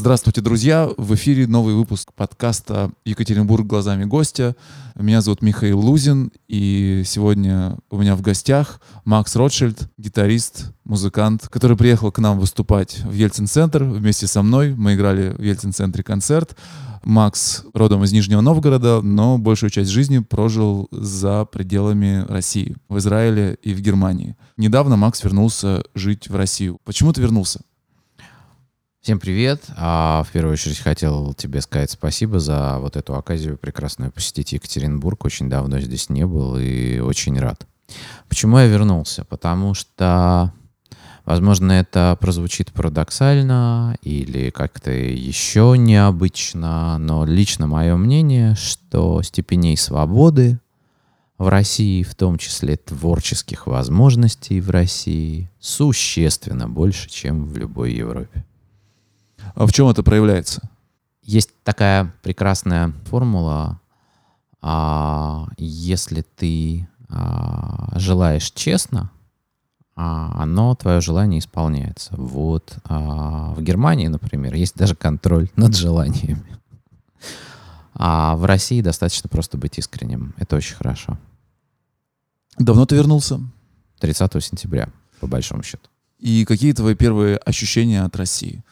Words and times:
Здравствуйте, 0.00 0.40
друзья! 0.40 0.88
В 0.96 1.14
эфире 1.14 1.46
новый 1.46 1.74
выпуск 1.74 2.14
подкаста 2.14 2.90
«Екатеринбург 3.04 3.66
глазами 3.66 4.04
гостя». 4.04 4.56
Меня 4.98 5.20
зовут 5.20 5.42
Михаил 5.42 5.78
Лузин, 5.78 6.32
и 6.48 7.02
сегодня 7.04 7.76
у 7.90 7.98
меня 7.98 8.16
в 8.16 8.22
гостях 8.22 8.80
Макс 9.04 9.36
Ротшильд, 9.36 9.90
гитарист, 9.98 10.72
музыкант, 10.84 11.48
который 11.50 11.76
приехал 11.76 12.10
к 12.10 12.18
нам 12.18 12.38
выступать 12.38 13.00
в 13.00 13.12
Ельцин-центр 13.12 13.84
вместе 13.84 14.26
со 14.26 14.40
мной. 14.40 14.74
Мы 14.74 14.94
играли 14.94 15.34
в 15.36 15.42
Ельцин-центре 15.42 16.02
концерт. 16.02 16.56
Макс 17.04 17.64
родом 17.74 18.02
из 18.02 18.12
Нижнего 18.12 18.40
Новгорода, 18.40 19.02
но 19.02 19.36
большую 19.36 19.68
часть 19.68 19.90
жизни 19.90 20.20
прожил 20.20 20.88
за 20.90 21.44
пределами 21.44 22.24
России, 22.26 22.74
в 22.88 22.96
Израиле 22.96 23.58
и 23.62 23.74
в 23.74 23.82
Германии. 23.82 24.34
Недавно 24.56 24.96
Макс 24.96 25.22
вернулся 25.22 25.82
жить 25.94 26.28
в 26.28 26.36
Россию. 26.36 26.78
Почему 26.84 27.12
ты 27.12 27.20
вернулся? 27.20 27.60
Всем 29.02 29.18
привет. 29.18 29.62
А, 29.78 30.22
в 30.24 30.30
первую 30.30 30.52
очередь 30.52 30.78
хотел 30.78 31.32
тебе 31.32 31.62
сказать 31.62 31.90
спасибо 31.90 32.38
за 32.38 32.76
вот 32.80 32.96
эту 32.96 33.14
оказию 33.16 33.56
прекрасную 33.56 34.12
посетить 34.12 34.52
Екатеринбург. 34.52 35.24
Очень 35.24 35.48
давно 35.48 35.80
здесь 35.80 36.10
не 36.10 36.26
был 36.26 36.58
и 36.58 36.98
очень 36.98 37.38
рад. 37.40 37.66
Почему 38.28 38.58
я 38.58 38.66
вернулся? 38.66 39.24
Потому 39.24 39.72
что, 39.72 40.52
возможно, 41.24 41.72
это 41.72 42.18
прозвучит 42.20 42.72
парадоксально 42.72 43.96
или 44.02 44.50
как-то 44.50 44.90
еще 44.90 45.76
необычно, 45.78 46.98
но 46.98 47.24
лично 47.24 47.66
мое 47.66 47.96
мнение, 47.96 48.54
что 48.54 49.22
степеней 49.22 49.78
свободы 49.78 50.60
в 51.38 51.48
России, 51.48 52.02
в 52.02 52.14
том 52.14 52.36
числе 52.36 52.76
творческих 52.76 53.66
возможностей 53.66 54.60
в 54.60 54.68
России, 54.68 55.50
существенно 55.58 56.68
больше, 56.68 57.08
чем 57.08 57.46
в 57.46 57.56
любой 57.56 57.94
Европе. 57.94 58.44
А 59.54 59.66
в 59.66 59.72
чем 59.72 59.88
это 59.88 60.02
проявляется? 60.02 60.68
Есть 61.22 61.50
такая 61.64 62.12
прекрасная 62.22 62.92
формула. 63.04 63.80
А, 64.62 65.48
если 65.56 66.22
ты 66.22 66.88
а, 67.08 67.92
желаешь 67.98 68.50
честно, 68.52 69.10
а, 69.96 70.42
оно, 70.42 70.74
твое 70.74 71.00
желание 71.00 71.40
исполняется. 71.40 72.14
Вот 72.16 72.74
а, 72.84 73.52
в 73.54 73.62
Германии, 73.62 74.08
например, 74.08 74.54
есть 74.54 74.76
даже 74.76 74.94
контроль 74.94 75.50
над 75.56 75.76
желаниями. 75.76 76.58
А 77.94 78.34
в 78.36 78.46
России 78.46 78.80
достаточно 78.80 79.28
просто 79.28 79.58
быть 79.58 79.78
искренним. 79.78 80.34
Это 80.38 80.56
очень 80.56 80.74
хорошо. 80.74 81.18
Давно 82.58 82.86
ты 82.86 82.96
вернулся? 82.96 83.40
30 83.98 84.42
сентября, 84.42 84.88
по 85.20 85.26
большому 85.26 85.62
счету. 85.62 85.88
И 86.18 86.44
какие 86.44 86.72
твои 86.72 86.94
первые 86.94 87.36
ощущения 87.36 88.02
от 88.02 88.16
России? 88.16 88.64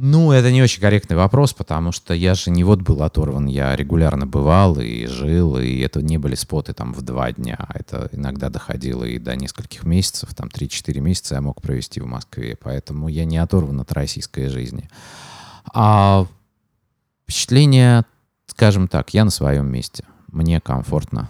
Ну, 0.00 0.30
это 0.30 0.52
не 0.52 0.62
очень 0.62 0.80
корректный 0.80 1.16
вопрос, 1.16 1.52
потому 1.52 1.90
что 1.90 2.14
я 2.14 2.34
же 2.34 2.52
не 2.52 2.62
вот 2.62 2.82
был 2.82 3.02
оторван, 3.02 3.46
я 3.46 3.74
регулярно 3.74 4.28
бывал 4.28 4.78
и 4.78 5.06
жил, 5.06 5.58
и 5.58 5.80
это 5.80 6.00
не 6.00 6.18
были 6.18 6.36
споты 6.36 6.72
там 6.72 6.94
в 6.94 7.02
два 7.02 7.32
дня, 7.32 7.66
это 7.74 8.08
иногда 8.12 8.48
доходило 8.48 9.02
и 9.02 9.18
до 9.18 9.34
нескольких 9.34 9.82
месяцев, 9.82 10.32
там 10.36 10.46
3-4 10.54 11.00
месяца 11.00 11.34
я 11.34 11.40
мог 11.40 11.60
провести 11.60 12.00
в 12.00 12.06
Москве, 12.06 12.56
поэтому 12.62 13.08
я 13.08 13.24
не 13.24 13.38
оторван 13.38 13.80
от 13.80 13.90
российской 13.92 14.46
жизни. 14.46 14.88
А 15.74 16.26
впечатление, 17.24 18.04
скажем 18.46 18.86
так, 18.86 19.12
я 19.14 19.24
на 19.24 19.32
своем 19.32 19.66
месте, 19.66 20.04
мне 20.28 20.60
комфортно, 20.60 21.28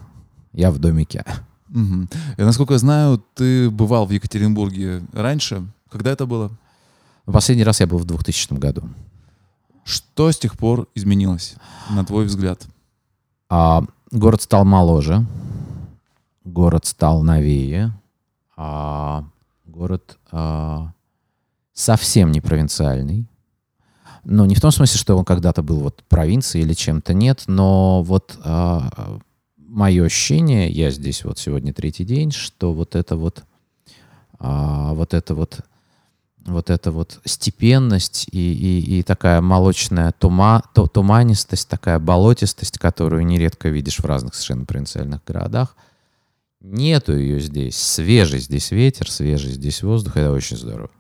я 0.53 0.71
в 0.71 0.79
домике. 0.79 1.25
Угу. 1.71 2.09
И, 2.37 2.43
насколько 2.43 2.75
я 2.75 2.79
знаю, 2.79 3.25
ты 3.33 3.71
бывал 3.71 4.05
в 4.05 4.11
Екатеринбурге 4.11 5.01
раньше, 5.15 5.65
когда 5.91 6.11
это 6.11 6.27
было? 6.27 6.51
Последний 7.33 7.65
раз 7.65 7.81
я 7.81 7.87
был 7.87 7.99
в 7.99 8.05
2000 8.05 8.55
году. 8.55 8.89
Что 9.85 10.31
с 10.31 10.39
тех 10.39 10.57
пор 10.57 10.89
изменилось, 10.95 11.57
на 11.91 12.05
твой 12.05 12.25
взгляд? 12.25 12.67
А, 13.51 13.85
город 14.11 14.43
стал 14.43 14.65
моложе, 14.65 15.27
город 16.45 16.87
стал 16.87 17.23
новее, 17.23 17.93
а, 18.57 19.25
город 19.67 20.19
а, 20.31 20.93
совсем 21.73 22.33
не 22.33 22.41
провинциальный. 22.41 23.27
Но 24.25 24.47
не 24.47 24.55
в 24.55 24.61
том 24.61 24.71
смысле, 24.71 24.99
что 24.99 25.17
он 25.17 25.25
когда-то 25.25 25.63
был 25.63 25.81
вот 25.81 26.03
провинцией 26.09 26.65
или 26.65 26.75
чем-то, 26.75 27.15
нет, 27.15 27.45
но 27.47 28.03
вот 28.03 28.39
а, 28.43 29.19
мое 29.57 30.05
ощущение, 30.05 30.71
я 30.71 30.91
здесь 30.91 31.25
вот 31.25 31.39
сегодня 31.39 31.73
третий 31.73 32.05
день, 32.05 32.31
что 32.31 32.73
вот 32.73 32.97
это 32.97 33.17
вот, 33.17 33.45
а, 34.39 34.95
вот 34.95 35.15
это 35.15 35.35
вот 35.35 35.61
вот 36.53 36.71
эта 36.71 36.91
вот 36.91 37.21
степенность 37.25 38.29
и, 38.31 38.39
и, 38.39 38.99
и 38.99 39.03
такая 39.03 39.41
молочная 39.41 40.13
тума, 40.13 40.63
то, 40.75 40.87
туманистость, 40.87 41.69
такая 41.69 41.99
болотистость, 41.99 42.79
которую 42.79 43.25
нередко 43.27 43.69
видишь 43.69 43.99
в 43.99 44.05
разных 44.05 44.35
совершенно 44.35 44.65
провинциальных 44.65 45.25
городах. 45.25 45.77
Нету 46.61 47.17
ее 47.17 47.41
здесь. 47.41 47.77
Свежий 47.77 48.41
здесь 48.41 48.71
ветер, 48.71 49.11
свежий 49.11 49.53
здесь 49.53 49.83
воздух. 49.83 50.17
Это 50.17 50.33
очень 50.33 50.57
здорово. 50.57 50.91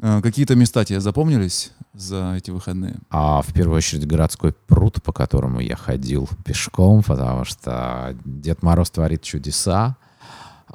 А, 0.00 0.20
какие-то 0.20 0.56
места 0.56 0.84
тебе 0.84 1.00
запомнились 1.00 1.70
за 1.94 2.34
эти 2.36 2.50
выходные? 2.50 2.96
А 3.08 3.40
в 3.40 3.52
первую 3.52 3.76
очередь 3.76 4.06
городской 4.06 4.52
пруд, 4.52 5.00
по 5.02 5.12
которому 5.12 5.60
я 5.60 5.76
ходил 5.76 6.28
пешком, 6.44 7.04
потому 7.04 7.44
что 7.44 8.16
Дед 8.24 8.62
Мороз 8.62 8.90
творит 8.90 9.22
чудеса. 9.22 9.96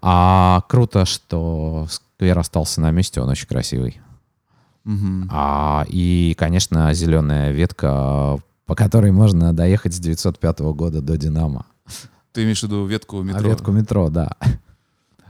А 0.01 0.61
круто, 0.69 1.05
что 1.05 1.87
сквер 1.89 2.37
остался 2.39 2.81
на 2.81 2.91
месте, 2.91 3.21
он 3.21 3.29
очень 3.29 3.47
красивый. 3.47 3.99
Угу. 4.85 5.27
А, 5.29 5.85
и, 5.87 6.35
конечно, 6.37 6.93
зеленая 6.93 7.51
ветка, 7.51 8.37
по 8.65 8.75
которой 8.75 9.11
можно 9.11 9.53
доехать 9.53 9.93
с 9.93 9.99
905 9.99 10.59
года 10.59 11.01
до 11.01 11.17
Динамо. 11.17 11.65
Ты 12.31 12.43
имеешь 12.43 12.59
в 12.59 12.63
виду 12.63 12.85
ветку 12.85 13.21
метро? 13.21 13.39
А 13.39 13.49
ветку 13.49 13.71
метро, 13.71 14.09
да. 14.09 14.35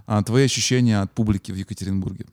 А 0.06 0.22
твои 0.23 0.45
ощущения 0.45 1.01
от 1.01 1.11
публики 1.11 1.51
в 1.51 1.56
Екатеринбурге? 1.56 2.25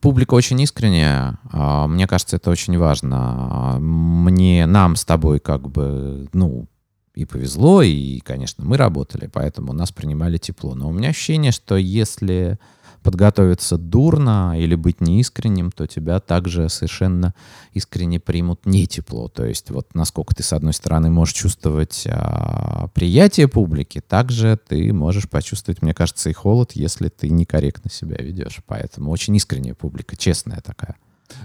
Публика 0.00 0.34
очень 0.34 0.60
искренняя. 0.60 1.38
А, 1.50 1.86
мне 1.88 2.06
кажется, 2.06 2.36
это 2.36 2.50
очень 2.50 2.78
важно. 2.78 3.78
Мне, 3.80 4.66
нам 4.66 4.94
с 4.94 5.04
тобой 5.04 5.40
как 5.40 5.68
бы, 5.68 6.28
ну, 6.32 6.66
и 7.14 7.24
повезло, 7.24 7.82
и, 7.82 8.18
конечно, 8.20 8.64
мы 8.64 8.76
работали, 8.76 9.30
поэтому 9.32 9.72
нас 9.72 9.92
принимали 9.92 10.36
тепло. 10.36 10.74
Но 10.74 10.88
у 10.88 10.92
меня 10.92 11.10
ощущение, 11.10 11.52
что 11.52 11.76
если 11.76 12.58
подготовиться 13.04 13.76
дурно 13.76 14.58
или 14.58 14.74
быть 14.74 15.00
неискренним, 15.02 15.70
то 15.70 15.86
тебя 15.86 16.20
также 16.20 16.68
совершенно 16.70 17.34
искренне 17.74 18.18
примут 18.18 18.64
не 18.64 18.86
тепло. 18.86 19.28
То 19.28 19.44
есть 19.44 19.70
вот 19.70 19.94
насколько 19.94 20.34
ты, 20.34 20.42
с 20.42 20.54
одной 20.54 20.72
стороны, 20.72 21.10
можешь 21.10 21.34
чувствовать 21.34 22.04
а, 22.08 22.88
приятие 22.94 23.46
публики, 23.46 24.00
также 24.00 24.58
ты 24.66 24.92
можешь 24.92 25.28
почувствовать, 25.28 25.82
мне 25.82 25.92
кажется, 25.92 26.30
и 26.30 26.32
холод, 26.32 26.72
если 26.72 27.08
ты 27.10 27.28
некорректно 27.28 27.90
себя 27.90 28.16
ведешь. 28.16 28.60
Поэтому 28.66 29.10
очень 29.10 29.36
искренняя 29.36 29.74
публика, 29.74 30.16
честная 30.16 30.62
такая. 30.62 30.96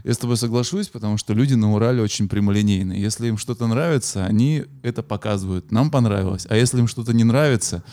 Я 0.04 0.14
с 0.14 0.18
тобой 0.18 0.38
соглашусь, 0.38 0.88
потому 0.88 1.18
что 1.18 1.34
люди 1.34 1.54
на 1.54 1.74
Урале 1.74 2.02
очень 2.02 2.30
прямолинейные. 2.30 3.02
Если 3.02 3.28
им 3.28 3.38
что-то 3.38 3.68
нравится, 3.68 4.26
они 4.26 4.66
это 4.84 5.04
показывают. 5.04 5.72
Нам 5.72 5.92
понравилось. 5.92 6.48
А 6.50 6.56
если 6.56 6.80
им 6.80 6.88
что-то 6.88 7.14
не 7.14 7.24
нравится, 7.24 7.84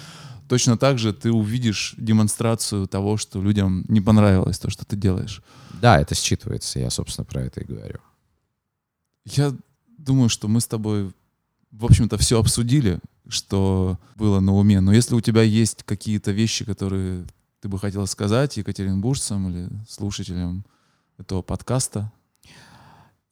точно 0.48 0.76
так 0.76 0.98
же 0.98 1.12
ты 1.12 1.32
увидишь 1.32 1.94
демонстрацию 1.98 2.86
того, 2.86 3.16
что 3.16 3.42
людям 3.42 3.84
не 3.88 4.00
понравилось 4.00 4.58
то, 4.58 4.70
что 4.70 4.84
ты 4.84 4.96
делаешь. 4.96 5.42
Да, 5.80 6.00
это 6.00 6.14
считывается. 6.14 6.78
Я, 6.78 6.90
собственно, 6.90 7.24
про 7.24 7.42
это 7.42 7.60
и 7.60 7.64
говорю. 7.64 7.98
Я 9.24 9.52
думаю, 9.98 10.28
что 10.28 10.48
мы 10.48 10.60
с 10.60 10.66
тобой, 10.66 11.12
в 11.70 11.84
общем-то, 11.84 12.16
все 12.18 12.38
обсудили, 12.38 13.00
что 13.28 13.98
было 14.14 14.40
на 14.40 14.54
уме. 14.54 14.80
Но 14.80 14.92
если 14.92 15.14
у 15.14 15.20
тебя 15.20 15.42
есть 15.42 15.82
какие-то 15.82 16.30
вещи, 16.30 16.64
которые 16.64 17.24
ты 17.60 17.68
бы 17.68 17.78
хотела 17.78 18.06
сказать 18.06 18.56
екатеринбуржцам 18.56 19.48
или 19.50 19.68
слушателям 19.88 20.64
этого 21.18 21.42
подкаста, 21.42 22.10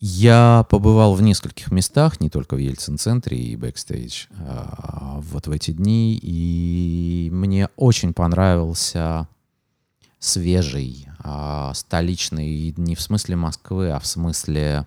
я 0.00 0.66
побывал 0.68 1.14
в 1.14 1.22
нескольких 1.22 1.70
местах, 1.70 2.20
не 2.20 2.28
только 2.28 2.56
в 2.56 2.58
Ельцин-центре 2.58 3.38
и 3.38 3.56
бэкстейдж, 3.56 4.26
а, 4.38 5.20
вот 5.22 5.46
в 5.46 5.50
эти 5.50 5.70
дни, 5.70 6.18
и 6.20 7.30
мне 7.32 7.68
очень 7.76 8.12
понравился 8.12 9.28
свежий, 10.18 11.08
а, 11.20 11.72
столичный, 11.74 12.74
не 12.76 12.94
в 12.94 13.00
смысле 13.00 13.36
Москвы, 13.36 13.92
а 13.92 13.98
в 13.98 14.06
смысле 14.06 14.86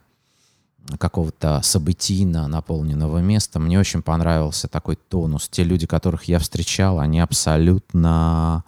какого-то 0.99 1.61
событийно 1.63 2.47
наполненного 2.47 3.17
места. 3.17 3.59
Мне 3.59 3.79
очень 3.79 4.01
понравился 4.01 4.67
такой 4.67 4.95
тонус. 4.95 5.49
Те 5.49 5.63
люди, 5.63 5.85
которых 5.87 6.25
я 6.25 6.39
встречал, 6.39 6.99
они 6.99 7.19
абсолютно 7.19 8.63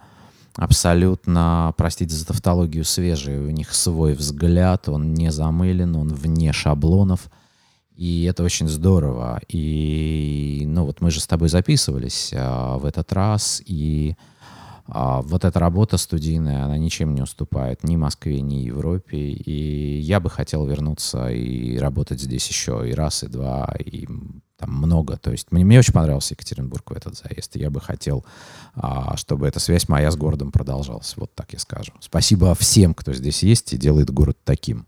абсолютно, 0.56 1.74
простите 1.76 2.14
за 2.14 2.26
тавтологию, 2.26 2.84
свежие. 2.84 3.40
У 3.40 3.50
них 3.50 3.74
свой 3.74 4.14
взгляд, 4.14 4.88
он 4.88 5.14
не 5.14 5.30
замылен, 5.30 5.96
он 5.96 6.08
вне 6.08 6.52
шаблонов. 6.52 7.30
И 7.94 8.24
это 8.24 8.42
очень 8.42 8.68
здорово. 8.68 9.40
И, 9.48 10.64
ну, 10.66 10.86
вот 10.86 11.00
мы 11.02 11.10
же 11.10 11.20
с 11.20 11.26
тобой 11.26 11.48
записывались 11.48 12.32
а, 12.34 12.78
в 12.78 12.86
этот 12.86 13.12
раз, 13.12 13.62
и 13.66 14.16
А 14.92 15.22
вот 15.22 15.44
эта 15.44 15.60
работа 15.60 15.98
студийная, 15.98 16.64
она 16.64 16.76
ничем 16.76 17.14
не 17.14 17.22
уступает 17.22 17.84
ни 17.84 17.96
Москве, 17.96 18.40
ни 18.40 18.56
Европе. 18.56 19.18
И 19.18 20.00
я 20.00 20.18
бы 20.18 20.28
хотел 20.28 20.66
вернуться 20.66 21.28
и 21.28 21.78
работать 21.78 22.20
здесь 22.20 22.48
еще 22.48 22.88
и 22.88 22.92
раз, 22.92 23.22
и 23.22 23.28
два, 23.28 23.72
и 23.78 24.08
там 24.60 24.70
много. 24.70 25.16
То 25.16 25.32
есть 25.32 25.50
мне, 25.50 25.64
мне 25.64 25.78
очень 25.78 25.94
понравился 25.94 26.34
Екатеринбург 26.34 26.90
в 26.90 26.94
этот 26.94 27.16
заезд. 27.16 27.56
И 27.56 27.60
я 27.60 27.70
бы 27.70 27.80
хотел, 27.80 28.24
а, 28.74 29.16
чтобы 29.16 29.48
эта 29.48 29.58
связь 29.58 29.88
моя 29.88 30.10
с 30.10 30.16
городом 30.16 30.52
продолжалась. 30.52 31.14
Вот 31.16 31.34
так 31.34 31.52
я 31.52 31.58
скажу. 31.58 31.92
Спасибо 32.00 32.54
всем, 32.54 32.94
кто 32.94 33.12
здесь 33.12 33.42
есть 33.42 33.72
и 33.72 33.78
делает 33.78 34.10
город 34.10 34.36
таким. 34.44 34.86